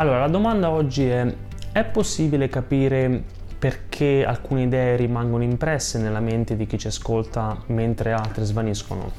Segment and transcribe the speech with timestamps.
[0.00, 1.30] Allora, la domanda oggi è,
[1.72, 3.22] è possibile capire
[3.58, 9.12] perché alcune idee rimangono impresse nella mente di chi ci ascolta mentre altre svaniscono?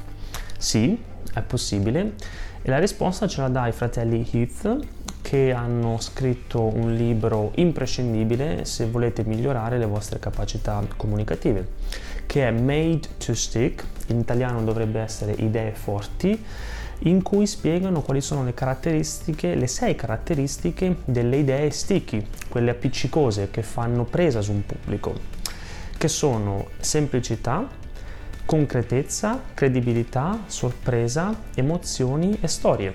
[0.58, 1.00] Sì,
[1.34, 2.14] è possibile.
[2.62, 4.78] E la risposta ce la dà i fratelli Heath
[5.22, 11.74] che hanno scritto un libro imprescindibile se volete migliorare le vostre capacità comunicative,
[12.26, 16.44] che è Made to Stick, in italiano dovrebbe essere Idee forti
[17.04, 23.50] in cui spiegano quali sono le caratteristiche, le sei caratteristiche delle idee sticky, quelle appiccicose
[23.50, 25.14] che fanno presa su un pubblico,
[25.96, 27.66] che sono semplicità,
[28.44, 32.92] concretezza, credibilità, sorpresa, emozioni e storie.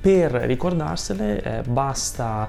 [0.00, 2.48] Per ricordarsele eh, basta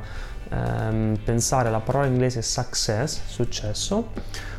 [0.49, 4.11] ehm, pensare alla parola inglese success, successo,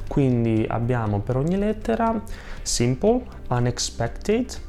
[0.08, 2.22] quindi abbiamo per ogni lettera
[2.62, 4.65] simple, unexpected,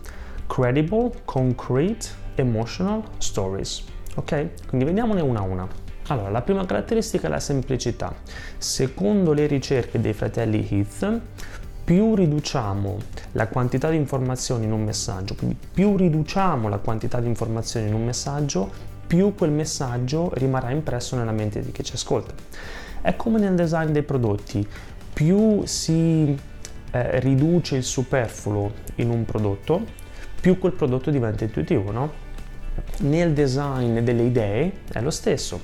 [0.47, 3.83] credible, concrete, emotional stories.
[4.15, 4.67] Ok?
[4.67, 5.67] Quindi vediamone una a una.
[6.07, 8.15] Allora, la prima caratteristica è la semplicità.
[8.57, 11.21] Secondo le ricerche dei fratelli Heath,
[11.83, 12.97] più riduciamo
[13.33, 17.93] la quantità di informazioni in un messaggio, quindi più riduciamo la quantità di informazioni in
[17.93, 18.69] un messaggio,
[19.07, 22.33] più quel messaggio rimarrà impresso nella mente di chi ci ascolta.
[23.01, 24.67] È come nel design dei prodotti,
[25.13, 26.37] più si
[26.91, 29.81] eh, riduce il superfluo in un prodotto,
[30.39, 32.25] più quel prodotto diventa intuitivo, no?
[32.99, 35.59] Nel design delle idee è lo stesso.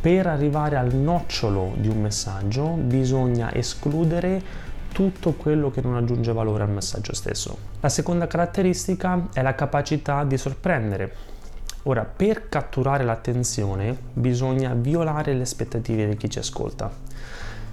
[0.00, 6.62] Per arrivare al nocciolo di un messaggio bisogna escludere tutto quello che non aggiunge valore
[6.62, 7.56] al messaggio stesso.
[7.80, 11.14] La seconda caratteristica è la capacità di sorprendere.
[11.84, 16.90] Ora, per catturare l'attenzione bisogna violare le aspettative di chi ci ascolta.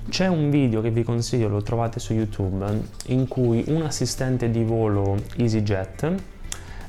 [0.10, 2.66] C'è un video che vi consiglio, lo trovate su YouTube,
[3.08, 6.14] in cui un assistente di volo EasyJet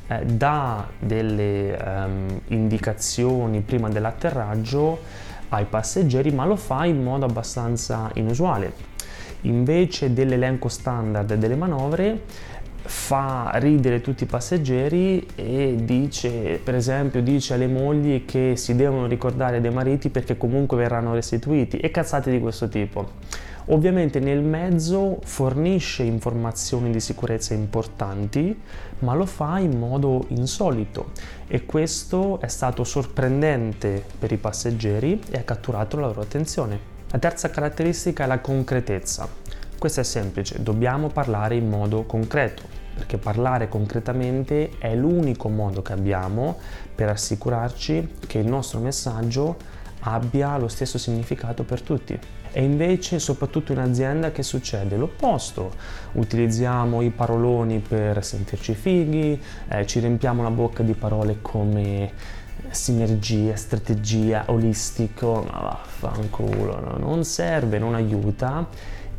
[0.06, 5.00] eh, dà delle um, indicazioni prima dell'atterraggio
[5.48, 8.72] ai passeggeri, ma lo fa in modo abbastanza inusuale.
[9.42, 12.22] Invece dell'elenco standard delle manovre,
[12.88, 19.06] fa ridere tutti i passeggeri e dice, per esempio, dice alle mogli che si devono
[19.06, 23.10] ricordare dei mariti perché comunque verranno restituiti e cazzate di questo tipo.
[23.66, 28.58] Ovviamente nel mezzo fornisce informazioni di sicurezza importanti,
[29.00, 31.10] ma lo fa in modo insolito
[31.46, 36.96] e questo è stato sorprendente per i passeggeri e ha catturato la loro attenzione.
[37.10, 39.28] La terza caratteristica è la concretezza.
[39.78, 45.92] Questo è semplice, dobbiamo parlare in modo concreto perché parlare concretamente è l'unico modo che
[45.92, 46.58] abbiamo
[46.92, 49.56] per assicurarci che il nostro messaggio
[50.00, 52.18] abbia lo stesso significato per tutti.
[52.50, 54.96] E invece, soprattutto in azienda, che succede?
[54.96, 55.70] L'opposto.
[56.12, 62.10] Utilizziamo i paroloni per sentirci fighi, eh, ci riempiamo la bocca di parole come
[62.70, 66.96] sinergia, strategia, olistico, ma vaffanculo, no?
[66.98, 68.66] non serve, non aiuta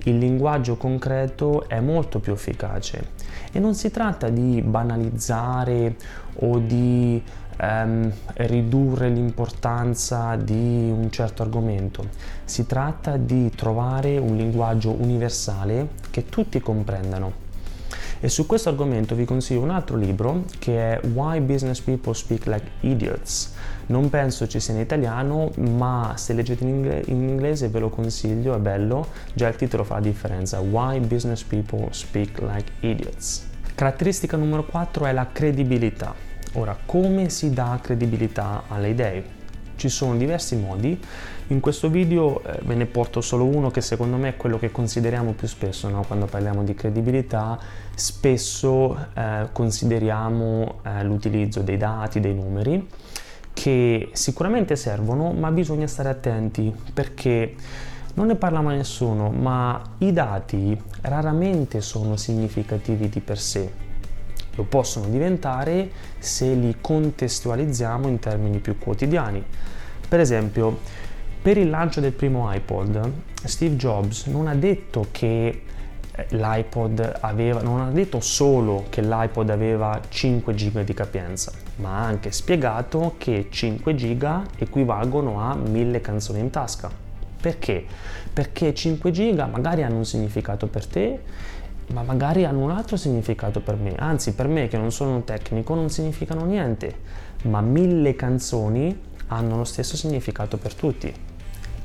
[0.04, 3.12] il linguaggio concreto è molto più efficace
[3.52, 5.96] e non si tratta di banalizzare
[6.42, 7.22] o di
[7.58, 12.08] ehm, ridurre l'importanza di un certo argomento,
[12.46, 17.48] si tratta di trovare un linguaggio universale che tutti comprendano.
[18.22, 22.48] E su questo argomento vi consiglio un altro libro che è Why Business People Speak
[22.48, 23.54] Like Idiots.
[23.86, 27.88] Non penso ci sia in italiano, ma se leggete in, ingle- in inglese ve lo
[27.88, 29.08] consiglio, è bello.
[29.34, 30.60] Già il titolo fa la differenza.
[30.60, 33.48] Why Business People Speak Like Idiots.
[33.74, 36.14] Caratteristica numero 4 è la credibilità.
[36.56, 39.39] Ora, come si dà credibilità alle idee?
[39.80, 41.00] Ci sono diversi modi,
[41.48, 44.72] in questo video eh, ve ne porto solo uno che secondo me è quello che
[44.72, 46.04] consideriamo più spesso no?
[46.06, 47.58] quando parliamo di credibilità,
[47.96, 52.90] spesso eh, consideriamo eh, l'utilizzo dei dati, dei numeri
[53.54, 57.56] che sicuramente servono ma bisogna stare attenti perché
[58.16, 63.89] non ne parla mai nessuno ma i dati raramente sono significativi di per sé
[64.60, 65.90] lo possono diventare
[66.20, 69.42] se li contestualizziamo in termini più quotidiani.
[70.08, 70.80] Per esempio,
[71.42, 73.12] per il lancio del primo iPod,
[73.44, 75.64] Steve Jobs non ha detto che
[76.12, 82.00] eh, l'iPod aveva, non ha detto solo che l'iPod aveva 5 GB di capienza, ma
[82.00, 86.92] ha anche spiegato che 5 GB equivalgono a 1000 canzoni in tasca.
[87.42, 87.86] Perché?
[88.34, 91.20] Perché 5 GB magari hanno un significato per te
[91.94, 95.24] ma magari hanno un altro significato per me, anzi per me che non sono un
[95.24, 97.00] tecnico non significano niente,
[97.44, 98.98] ma mille canzoni
[99.28, 101.14] hanno lo stesso significato per tutti.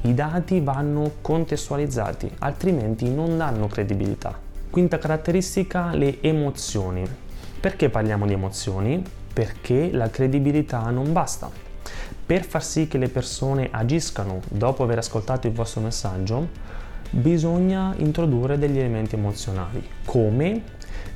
[0.03, 4.39] I dati vanno contestualizzati, altrimenti non danno credibilità.
[4.69, 7.07] Quinta caratteristica, le emozioni.
[7.59, 9.03] Perché parliamo di emozioni?
[9.33, 11.51] Perché la credibilità non basta.
[12.27, 16.49] per far sì che le persone agiscano dopo aver ascoltato il vostro messaggio,
[17.11, 20.63] bisogna introdurre degli elementi emozionali, come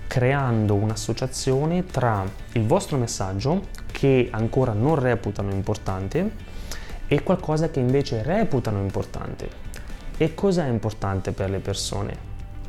[0.06, 6.31] creando un'associazione tra il vostro messaggio, che ancora non reputano importante,
[7.06, 9.67] e qualcosa che invece reputano importante.
[10.17, 12.17] E cos'è importante per le persone?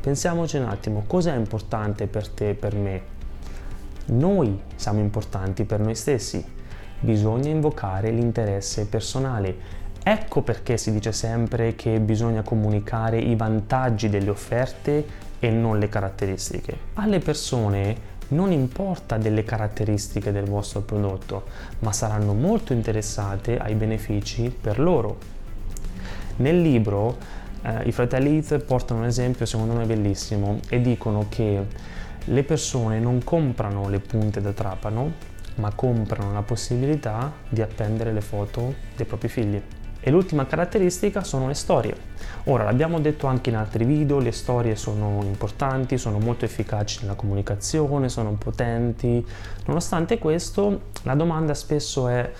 [0.00, 3.02] Pensiamoci un attimo, cos'è importante per te e per me?
[4.06, 6.42] Noi siamo importanti per noi stessi.
[7.00, 9.78] Bisogna invocare l'interesse personale.
[10.02, 15.04] Ecco perché si dice sempre che bisogna comunicare i vantaggi delle offerte
[15.38, 16.76] e non le caratteristiche.
[16.94, 21.44] Alle persone non importa delle caratteristiche del vostro prodotto,
[21.80, 25.18] ma saranno molto interessate ai benefici per loro.
[26.36, 27.16] Nel libro
[27.62, 31.66] eh, I fratelli Heath portano un esempio secondo me bellissimo e dicono che
[32.24, 35.12] le persone non comprano le punte da trapano,
[35.56, 39.60] ma comprano la possibilità di appendere le foto dei propri figli.
[40.00, 41.94] E l'ultima caratteristica sono le storie.
[42.44, 47.14] Ora, l'abbiamo detto anche in altri video, le storie sono importanti, sono molto efficaci nella
[47.14, 49.24] comunicazione, sono potenti.
[49.66, 52.32] Nonostante questo, la domanda spesso è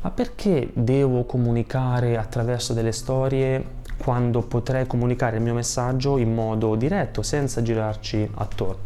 [0.00, 6.76] ma perché devo comunicare attraverso delle storie quando potrei comunicare il mio messaggio in modo
[6.76, 8.82] diretto, senza girarci attorno.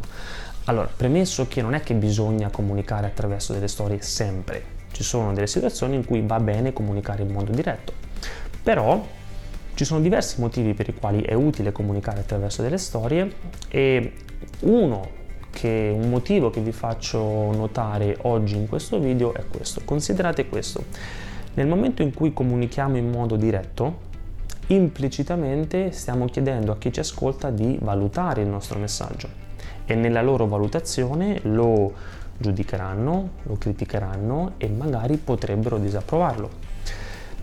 [0.64, 5.46] Allora, premesso che non è che bisogna comunicare attraverso delle storie sempre, ci sono delle
[5.46, 7.93] situazioni in cui va bene comunicare in modo diretto,
[8.62, 9.05] però
[9.75, 13.32] ci sono diversi motivi per i quali è utile comunicare attraverso delle storie
[13.69, 14.12] e
[14.61, 15.20] uno
[15.50, 19.82] che un motivo che vi faccio notare oggi in questo video è questo.
[19.85, 20.85] Considerate questo.
[21.55, 24.11] Nel momento in cui comunichiamo in modo diretto,
[24.69, 29.29] implicitamente stiamo chiedendo a chi ci ascolta di valutare il nostro messaggio
[29.85, 31.93] e nella loro valutazione lo
[32.38, 36.72] giudicheranno, lo criticheranno e magari potrebbero disapprovarlo.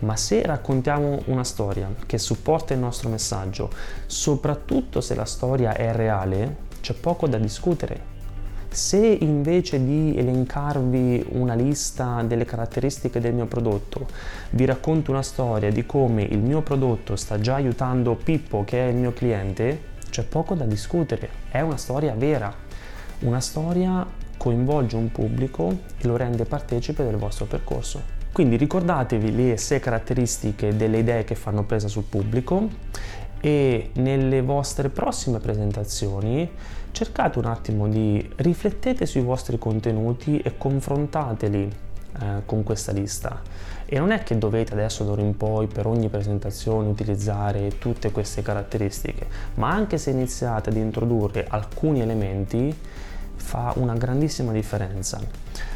[0.00, 3.70] Ma se raccontiamo una storia che supporta il nostro messaggio,
[4.06, 8.10] soprattutto se la storia è reale, c'è poco da discutere
[8.72, 14.06] se invece di elencarvi una lista delle caratteristiche del mio prodotto,
[14.50, 18.90] vi racconto una storia di come il mio prodotto sta già aiutando Pippo, che è
[18.90, 22.52] il mio cliente, c'è poco da discutere, è una storia vera.
[23.20, 24.06] Una storia
[24.36, 28.19] coinvolge un pubblico e lo rende partecipe del vostro percorso.
[28.32, 32.68] Quindi ricordatevi le sei caratteristiche delle idee che fanno presa sul pubblico
[33.40, 36.48] e nelle vostre prossime presentazioni
[36.92, 41.70] cercate un attimo di riflettete sui vostri contenuti e confrontateli
[42.20, 43.42] eh, con questa lista.
[43.84, 48.42] E non è che dovete adesso d'ora in poi per ogni presentazione utilizzare tutte queste
[48.42, 52.72] caratteristiche ma anche se iniziate ad introdurre alcuni elementi
[53.34, 55.20] fa una grandissima differenza.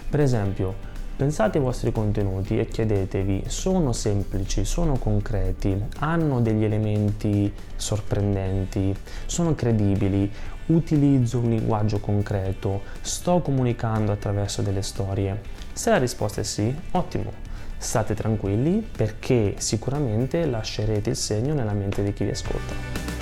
[0.08, 7.52] Per esempio Pensate ai vostri contenuti e chiedetevi, sono semplici, sono concreti, hanno degli elementi
[7.76, 8.92] sorprendenti,
[9.26, 10.28] sono credibili,
[10.66, 15.40] utilizzo un linguaggio concreto, sto comunicando attraverso delle storie?
[15.72, 17.30] Se la risposta è sì, ottimo.
[17.78, 23.13] State tranquilli perché sicuramente lascerete il segno nella mente di chi vi ascolta.